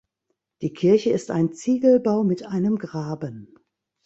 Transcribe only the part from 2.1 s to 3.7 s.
mit einem Graben.